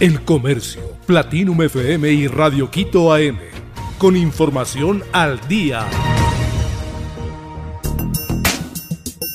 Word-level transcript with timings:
El 0.00 0.20
Comercio, 0.20 0.80
Platinum 1.06 1.60
FM 1.60 2.12
y 2.12 2.28
Radio 2.28 2.70
Quito 2.70 3.12
AM. 3.12 3.36
Con 3.98 4.16
información 4.16 5.02
al 5.10 5.40
día. 5.48 5.88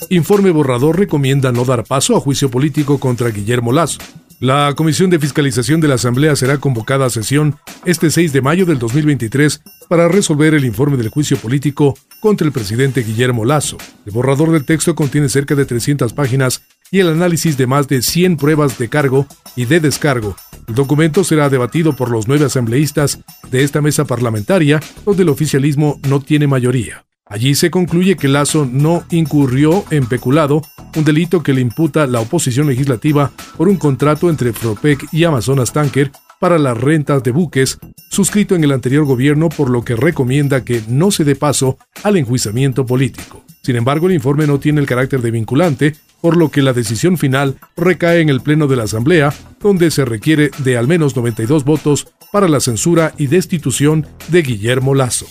Informe 0.10 0.52
borrador 0.52 0.98
recomienda 0.98 1.52
no 1.52 1.66
dar 1.66 1.84
paso 1.84 2.16
a 2.16 2.22
juicio 2.22 2.50
político 2.50 2.98
contra 2.98 3.28
Guillermo 3.28 3.74
Lazo. 3.74 4.00
La 4.40 4.74
Comisión 4.74 5.10
de 5.10 5.20
Fiscalización 5.20 5.82
de 5.82 5.90
la 5.90 5.96
Asamblea 5.96 6.34
será 6.38 6.58
convocada 6.58 7.08
a 7.08 7.10
sesión 7.10 7.58
este 7.84 8.10
6 8.10 8.32
de 8.32 8.42
mayo 8.42 8.66
del 8.66 8.80
2023 8.80 9.62
para 9.90 10.08
resolver 10.08 10.54
el 10.54 10.64
informe 10.64 10.96
del 10.96 11.10
juicio 11.10 11.36
político 11.36 11.94
contra 12.22 12.48
el 12.48 12.54
presidente 12.54 13.04
Guillermo 13.04 13.44
Lazo. 13.44 13.76
El 14.06 14.14
borrador 14.14 14.54
del 14.54 14.66
texto 14.66 14.96
contiene 14.96 15.28
cerca 15.28 15.56
de 15.56 15.66
300 15.66 16.14
páginas 16.14 16.62
y 16.90 17.00
el 17.00 17.10
análisis 17.10 17.58
de 17.58 17.68
más 17.68 17.90
de 17.90 18.02
100 18.02 18.38
pruebas 18.38 18.78
de 18.78 18.88
cargo 18.88 19.28
y 19.58 19.66
de 19.66 19.82
descargo. 19.82 20.38
El 20.68 20.76
documento 20.76 21.24
será 21.24 21.50
debatido 21.50 21.96
por 21.96 22.10
los 22.10 22.28
nueve 22.28 22.46
asambleístas 22.46 23.20
de 23.50 23.64
esta 23.64 23.82
mesa 23.82 24.06
parlamentaria, 24.06 24.80
donde 25.06 25.24
el 25.24 25.30
oficialismo 25.30 26.00
no 26.08 26.22
tiene 26.22 26.48
mayoría. 26.48 27.06
Allí 27.26 27.56
se 27.56 27.72
concluye 27.72 28.16
que 28.16 28.28
Lazo 28.28 28.68
no 28.70 29.06
incurrió 29.10 29.86
en 29.90 30.06
peculado, 30.06 30.62
un 30.96 31.04
delito 31.04 31.42
que 31.42 31.54
le 31.54 31.62
imputa 31.62 32.06
la 32.06 32.20
oposición 32.20 32.68
legislativa 32.68 33.32
por 33.58 33.68
un 33.68 33.78
contrato 33.78 34.30
entre 34.30 34.54
Fropec 34.54 35.08
y 35.12 35.24
Amazonas 35.24 35.74
Tanker 35.74 36.12
para 36.40 36.60
las 36.60 36.78
rentas 36.78 37.24
de 37.24 37.32
buques, 37.32 37.80
suscrito 38.10 38.56
en 38.56 38.64
el 38.64 38.72
anterior 38.74 39.06
gobierno, 39.06 39.50
por 39.50 39.70
lo 39.70 39.84
que 39.84 39.96
recomienda 39.96 40.66
que 40.66 40.84
no 40.88 41.10
se 41.10 41.24
dé 41.24 41.36
paso 41.36 41.78
al 42.04 42.18
enjuiciamiento 42.18 42.86
político. 42.86 43.44
Sin 43.64 43.78
embargo, 43.78 44.08
el 44.08 44.14
informe 44.14 44.46
no 44.46 44.60
tiene 44.60 44.82
el 44.82 44.88
carácter 44.88 45.22
de 45.22 45.32
vinculante, 45.32 45.96
por 46.20 46.36
lo 46.36 46.50
que 46.50 46.62
la 46.62 46.74
decisión 46.74 47.18
final 47.18 47.56
recae 47.78 48.20
en 48.20 48.28
el 48.28 48.42
Pleno 48.42 48.68
de 48.68 48.76
la 48.76 48.84
Asamblea, 48.84 49.34
donde 49.62 49.90
se 49.90 50.04
requiere 50.04 50.52
de 50.60 50.78
al 50.78 50.88
menos 50.88 51.16
92 51.16 51.64
votos 51.64 52.08
para 52.34 52.50
la 52.50 52.60
censura 52.60 53.14
y 53.18 53.28
destitución 53.28 54.06
de 54.28 54.42
Guillermo 54.42 54.96
Lazo. 54.96 55.28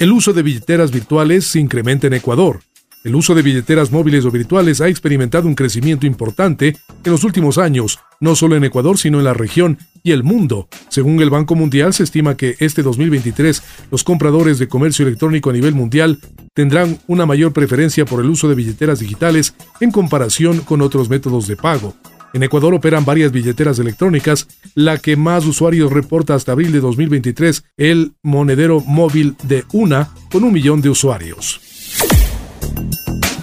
El 0.00 0.10
uso 0.10 0.32
de 0.32 0.42
billeteras 0.42 0.90
virtuales 0.90 1.46
se 1.46 1.60
incrementa 1.60 2.08
en 2.08 2.14
Ecuador. 2.14 2.60
El 3.04 3.14
uso 3.14 3.36
de 3.36 3.42
billeteras 3.42 3.92
móviles 3.92 4.24
o 4.24 4.32
virtuales 4.32 4.80
ha 4.80 4.88
experimentado 4.88 5.46
un 5.46 5.54
crecimiento 5.54 6.06
importante 6.06 6.76
en 7.04 7.12
los 7.12 7.22
últimos 7.22 7.56
años, 7.56 8.00
no 8.20 8.36
solo 8.36 8.56
en 8.56 8.64
Ecuador, 8.64 8.98
sino 8.98 9.18
en 9.18 9.24
la 9.24 9.34
región 9.34 9.78
y 10.02 10.12
el 10.12 10.22
mundo. 10.22 10.68
Según 10.88 11.20
el 11.20 11.30
Banco 11.30 11.54
Mundial, 11.54 11.92
se 11.92 12.04
estima 12.04 12.36
que 12.36 12.56
este 12.60 12.82
2023 12.82 13.62
los 13.90 14.04
compradores 14.04 14.58
de 14.58 14.68
comercio 14.68 15.06
electrónico 15.06 15.50
a 15.50 15.52
nivel 15.52 15.74
mundial 15.74 16.20
tendrán 16.54 16.98
una 17.06 17.26
mayor 17.26 17.52
preferencia 17.52 18.04
por 18.04 18.20
el 18.20 18.30
uso 18.30 18.48
de 18.48 18.54
billeteras 18.54 19.00
digitales 19.00 19.54
en 19.80 19.90
comparación 19.90 20.60
con 20.60 20.80
otros 20.80 21.08
métodos 21.08 21.46
de 21.46 21.56
pago. 21.56 21.94
En 22.32 22.42
Ecuador 22.42 22.74
operan 22.74 23.04
varias 23.04 23.32
billeteras 23.32 23.78
electrónicas, 23.78 24.46
la 24.74 24.98
que 24.98 25.16
más 25.16 25.46
usuarios 25.46 25.90
reporta 25.90 26.34
hasta 26.34 26.52
abril 26.52 26.70
de 26.70 26.80
2023, 26.80 27.64
el 27.78 28.12
monedero 28.22 28.80
móvil 28.80 29.36
de 29.44 29.64
UNA, 29.72 30.10
con 30.30 30.44
un 30.44 30.52
millón 30.52 30.82
de 30.82 30.90
usuarios. 30.90 31.60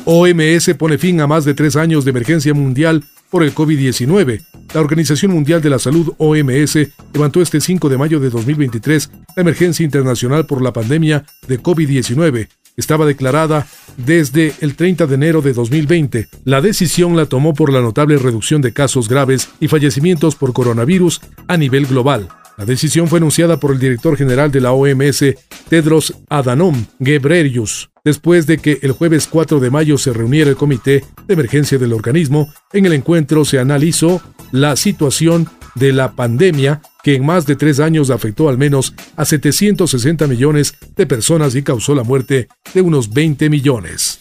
OMS 0.05 0.75
pone 0.77 0.97
fin 0.97 1.21
a 1.21 1.27
más 1.27 1.43
de 1.45 1.53
tres 1.53 1.75
años 1.75 2.05
de 2.05 2.11
emergencia 2.11 2.53
mundial 2.53 3.03
por 3.29 3.43
el 3.43 3.55
COVID-19. 3.55 4.41
La 4.73 4.81
Organización 4.81 5.31
Mundial 5.31 5.61
de 5.61 5.69
la 5.69 5.77
Salud, 5.77 6.13
OMS, 6.17 6.77
levantó 7.13 7.41
este 7.41 7.61
5 7.61 7.89
de 7.89 7.97
mayo 7.97 8.19
de 8.19 8.31
2023 8.31 9.11
la 9.35 9.41
emergencia 9.41 9.83
internacional 9.83 10.47
por 10.47 10.63
la 10.63 10.73
pandemia 10.73 11.25
de 11.47 11.61
COVID-19, 11.61 12.47
estaba 12.75 13.05
declarada 13.05 13.67
desde 13.97 14.53
el 14.61 14.75
30 14.75 15.05
de 15.05 15.13
enero 15.13 15.41
de 15.43 15.53
2020. 15.53 16.27
La 16.43 16.59
decisión 16.59 17.15
la 17.15 17.27
tomó 17.27 17.53
por 17.53 17.71
la 17.71 17.81
notable 17.81 18.17
reducción 18.17 18.61
de 18.61 18.73
casos 18.73 19.07
graves 19.07 19.49
y 19.59 19.67
fallecimientos 19.67 20.35
por 20.35 20.53
coronavirus 20.53 21.21
a 21.47 21.55
nivel 21.55 21.85
global. 21.85 22.29
La 22.57 22.65
decisión 22.65 23.07
fue 23.07 23.17
anunciada 23.17 23.59
por 23.59 23.71
el 23.71 23.79
director 23.79 24.15
general 24.15 24.51
de 24.51 24.61
la 24.61 24.71
OMS, 24.71 25.23
Tedros 25.69 26.15
Adhanom 26.29 26.85
Ghebreyesus, 26.99 27.89
después 28.03 28.45
de 28.45 28.59
que 28.59 28.79
el 28.81 28.91
jueves 28.91 29.27
4 29.27 29.59
de 29.59 29.71
mayo 29.71 29.97
se 29.97 30.13
reuniera 30.13 30.49
el 30.49 30.55
comité 30.55 31.03
de 31.27 31.33
emergencia 31.33 31.79
del 31.79 31.93
organismo. 31.93 32.51
En 32.71 32.85
el 32.85 32.93
encuentro 32.93 33.43
se 33.43 33.57
analizó 33.57 34.21
la 34.53 34.75
situación 34.75 35.49
de 35.73 35.91
la 35.91 36.11
pandemia 36.11 36.81
que 37.03 37.15
en 37.15 37.25
más 37.25 37.47
de 37.47 37.55
tres 37.55 37.79
años 37.79 38.11
afectó 38.11 38.49
al 38.49 38.57
menos 38.59 38.93
a 39.17 39.25
760 39.25 40.27
millones 40.27 40.75
de 40.95 41.07
personas 41.07 41.55
y 41.55 41.63
causó 41.63 41.95
la 41.95 42.03
muerte 42.03 42.47
de 42.73 42.81
unos 42.81 43.11
20 43.11 43.49
millones. 43.49 44.19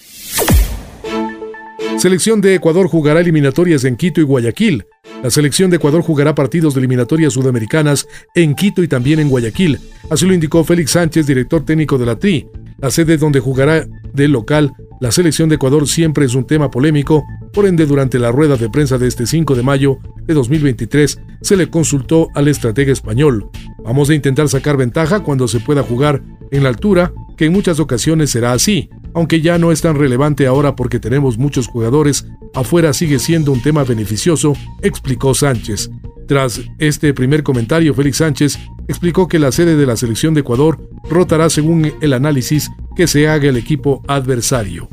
Selección 1.99 2.41
de 2.41 2.55
Ecuador 2.55 2.89
jugará 2.89 3.21
eliminatorias 3.21 3.85
en 3.85 3.97
Quito 3.97 4.23
y 4.23 4.25
Guayaquil. 4.25 4.87
La 5.23 5.31
selección 5.31 5.71
de 5.71 5.77
Ecuador 5.77 6.03
jugará 6.03 6.35
partidos 6.35 6.73
de 6.73 6.81
eliminatorias 6.81 7.35
sudamericanas 7.35 8.09
en 8.35 8.55
Quito 8.55 8.83
y 8.83 8.89
también 8.89 9.21
en 9.21 9.29
Guayaquil. 9.29 9.79
Así 10.11 10.27
lo 10.27 10.33
indicó 10.33 10.65
Félix 10.65 10.93
Sánchez, 10.93 11.27
director 11.27 11.63
técnico 11.65 11.99
de 11.99 12.07
la 12.07 12.19
TRI. 12.19 12.49
La 12.79 12.91
sede 12.91 13.19
donde 13.19 13.39
jugará 13.39 13.87
de 14.15 14.29
local 14.29 14.73
la 15.03 15.11
selección 15.11 15.49
de 15.49 15.57
Ecuador 15.57 15.89
siempre 15.89 16.27
es 16.27 16.37
un 16.37 16.47
tema 16.47 16.71
polémico, 16.71 17.25
por 17.53 17.67
ende 17.67 17.87
durante 17.87 18.19
la 18.19 18.33
rueda 18.33 18.57
de 18.57 18.71
prensa 18.71 18.99
de 18.99 19.09
este 19.09 19.27
5 19.27 19.55
de 19.55 19.63
mayo 19.63 19.99
de 20.27 20.35
2023 20.35 21.19
se 21.41 21.57
le 21.57 21.69
consultó 21.71 22.29
al 22.35 22.49
estratega 22.49 22.93
español. 22.93 23.49
Vamos 23.85 24.11
a 24.11 24.15
intentar 24.15 24.49
sacar 24.49 24.77
ventaja 24.77 25.21
cuando 25.21 25.49
se 25.49 25.61
pueda 25.61 25.83
jugar 25.83 26.23
en 26.51 26.63
la 26.63 26.69
altura, 26.69 27.13
que 27.37 27.47
en 27.47 27.53
muchas 27.53 27.81
ocasiones 27.81 28.31
será 28.31 28.53
así, 28.53 28.91
aunque 29.15 29.41
ya 29.41 29.59
no 29.59 29.73
es 29.73 29.81
tan 29.81 29.97
relevante 29.97 30.47
ahora 30.47 30.77
porque 30.77 31.01
tenemos 31.01 31.39
muchos 31.39 31.67
jugadores, 31.67 32.27
afuera 32.55 32.93
sigue 32.93 33.19
siendo 33.19 33.53
un 33.53 33.63
tema 33.63 33.85
beneficioso, 33.85 34.55
explicó 34.83 35.35
Sánchez. 35.35 35.91
Tras 36.29 36.61
este 36.79 37.13
primer 37.13 37.43
comentario, 37.43 37.95
Félix 37.95 38.19
Sánchez 38.19 38.59
explicó 38.89 39.29
que 39.29 39.39
la 39.39 39.53
sede 39.53 39.77
de 39.77 39.87
la 39.87 39.97
selección 39.97 40.35
de 40.35 40.41
Ecuador 40.41 40.79
rotará 41.11 41.51
según 41.51 41.93
el 42.01 42.13
análisis 42.13 42.71
que 42.97 43.07
se 43.07 43.29
haga 43.29 43.49
el 43.49 43.57
equipo 43.57 44.03
adversario. 44.07 44.89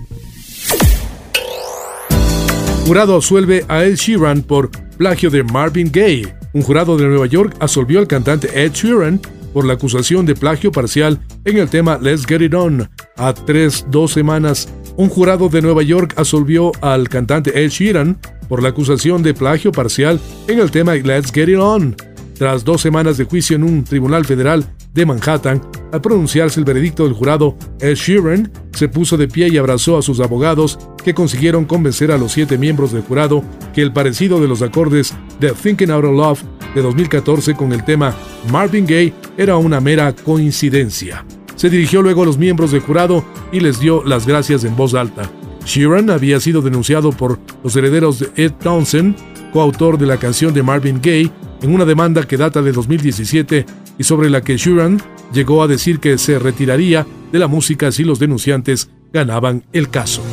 Jurado 2.90 3.14
absuelve 3.14 3.64
a 3.68 3.86
Ed 3.86 3.98
Sheeran 3.98 4.42
por 4.42 4.72
plagio 4.98 5.30
de 5.30 5.44
Marvin 5.44 5.92
Gaye. 5.92 6.34
Un 6.54 6.64
jurado 6.64 6.98
de 6.98 7.06
Nueva 7.06 7.28
York 7.28 7.56
absolvió 7.60 8.00
al 8.00 8.08
cantante 8.08 8.50
Ed 8.56 8.72
Sheeran 8.72 9.22
por 9.54 9.64
la 9.64 9.74
acusación 9.74 10.26
de 10.26 10.34
plagio 10.34 10.72
parcial 10.72 11.20
en 11.46 11.58
el 11.60 11.70
tema 11.70 12.00
Let's 12.02 12.26
Get 12.26 12.42
It 12.42 12.56
On. 12.56 12.90
A 13.16 13.32
tres, 13.36 13.86
dos 13.92 14.14
semanas, 14.14 14.70
un 14.98 15.08
jurado 15.08 15.50
de 15.50 15.62
Nueva 15.62 15.84
York 15.84 16.16
absolvió 16.18 16.72
al 16.82 17.08
cantante 17.10 17.64
Ed 17.64 17.70
Sheeran 17.70 18.18
por 18.48 18.64
la 18.64 18.70
acusación 18.70 19.22
de 19.22 19.36
plagio 19.36 19.72
parcial 19.72 20.20
en 20.48 20.58
el 20.58 20.72
tema 20.72 20.96
Let's 20.96 21.32
Get 21.32 21.48
It 21.48 21.60
On. 21.60 21.96
Tras 22.40 22.66
dos 22.66 22.82
semanas 22.82 23.18
de 23.18 23.26
juicio 23.26 23.56
en 23.56 23.66
un 23.66 23.84
tribunal 23.84 24.26
federal 24.26 24.66
de 24.94 25.06
Manhattan, 25.06 25.62
al 25.92 26.02
pronunciarse 26.02 26.60
el 26.60 26.66
veredicto 26.66 27.04
del 27.04 27.14
jurado, 27.14 27.56
Ed 27.80 27.96
Sheeran 27.96 28.52
se 28.74 28.88
puso 28.88 29.18
de 29.18 29.28
pie 29.28 29.50
y 29.50 29.58
abrazó 29.58 29.98
a 29.98 30.02
sus 30.02 30.20
abogados 30.20 30.80
que 31.04 31.14
consiguieron 31.14 31.66
convencer 31.66 32.12
a 32.12 32.18
los 32.18 32.32
siete 32.32 32.58
miembros 32.58 32.92
del 32.92 33.04
jurado 33.04 33.44
que 33.74 33.82
el 33.82 33.94
parecido 33.94 34.40
de 34.40 34.48
los 34.48 34.62
acordes 34.62 35.14
de 35.40 35.52
Thinking 35.52 35.92
Out 35.92 36.06
of 36.06 36.16
Love 36.16 36.44
de 36.76 36.82
2014 36.82 37.56
con 37.56 37.74
el 37.74 37.84
tema 37.84 38.16
Marvin 38.52 38.86
Gaye 38.86 39.14
era 39.38 39.58
una 39.58 39.80
mera 39.80 40.14
coincidencia. 40.14 41.26
Se 41.56 41.70
dirigió 41.70 42.02
luego 42.02 42.24
a 42.24 42.26
los 42.26 42.38
miembros 42.38 42.72
del 42.72 42.82
jurado 42.82 43.24
y 43.52 43.60
les 43.60 43.80
dio 43.80 44.04
las 44.04 44.26
gracias 44.26 44.64
en 44.64 44.76
voz 44.76 44.94
alta. 44.94 45.30
Sheeran 45.66 46.10
había 46.10 46.40
sido 46.40 46.62
denunciado 46.62 47.12
por 47.12 47.40
los 47.64 47.76
herederos 47.76 48.20
de 48.20 48.30
Ed 48.36 48.54
Townsend, 48.54 49.16
coautor 49.52 49.98
de 49.98 50.06
la 50.06 50.18
canción 50.18 50.54
de 50.54 50.64
Marvin 50.64 51.00
Gaye, 51.02 51.32
en 51.62 51.74
una 51.74 51.86
demanda 51.86 52.26
que 52.26 52.38
data 52.38 52.62
de 52.62 52.72
2017 52.72 53.66
y 54.00 54.06
sobre 54.06 54.32
la 54.32 54.42
que 54.42 54.58
Sheeran 54.58 55.00
llegó 55.32 55.62
a 55.62 55.68
decir 55.68 56.00
que 56.00 56.18
se 56.18 56.40
retiraría 56.40 57.06
de 57.32 57.38
la 57.38 57.48
música 57.48 57.92
si 57.92 58.04
los 58.04 58.18
denunciantes 58.18 58.90
ganaban 59.14 59.66
el 59.74 59.90
caso. 59.90 60.24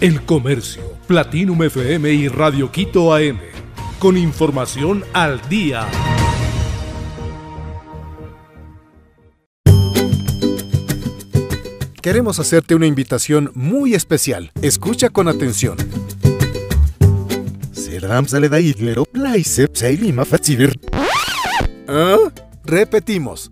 El 0.00 0.22
Comercio, 0.22 0.82
Platinum 1.06 1.62
FM 1.62 2.12
y 2.12 2.28
Radio 2.28 2.70
Quito 2.70 3.14
AM, 3.14 3.38
con 3.98 4.18
información 4.18 5.04
al 5.14 5.40
día. 5.48 5.86
Queremos 12.02 12.38
hacerte 12.38 12.74
una 12.74 12.86
invitación 12.86 13.50
muy 13.54 13.94
especial. 13.94 14.50
Escucha 14.62 15.10
con 15.10 15.28
atención. 15.28 15.76
¿Ah? 21.86 22.16
Repetimos. 22.68 23.50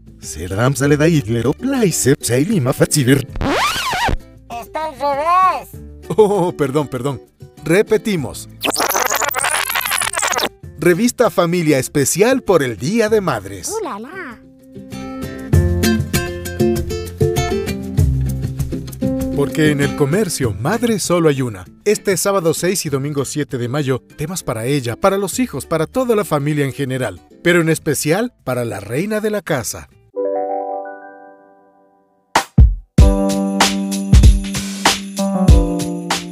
Está 4.61 4.85
al 4.85 4.93
revés. 4.93 5.69
Oh, 6.15 6.53
perdón, 6.53 6.87
perdón. 6.89 7.23
Repetimos. 7.65 8.47
Revista 10.79 11.31
Familia 11.31 11.79
Especial 11.79 12.43
por 12.43 12.63
el 12.63 12.77
Día 12.77 13.09
de 13.09 13.23
Madres. 13.23 13.73
Porque 19.37 19.71
en 19.71 19.81
el 19.83 19.95
comercio, 19.97 20.55
madre 20.55 20.99
solo 20.99 21.29
hay 21.29 21.43
una. 21.43 21.67
Este 21.85 22.17
sábado 22.17 22.55
6 22.55 22.87
y 22.87 22.89
domingo 22.89 23.27
7 23.27 23.59
de 23.59 23.69
mayo, 23.69 24.03
temas 24.17 24.43
para 24.43 24.65
ella, 24.65 24.97
para 24.97 25.19
los 25.19 25.39
hijos, 25.39 25.67
para 25.67 25.87
toda 25.87 26.17
la 26.17 26.25
familia 26.25 26.65
en 26.65 26.73
general, 26.73 27.21
pero 27.43 27.61
en 27.61 27.69
especial 27.69 28.33
para 28.45 28.65
la 28.65 28.81
reina 28.81 29.21
de 29.21 29.29
la 29.29 29.43
casa. 29.43 29.91